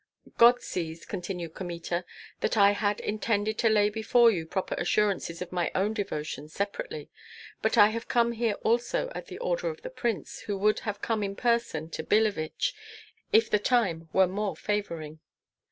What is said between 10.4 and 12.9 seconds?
who would have come in person to Billeviche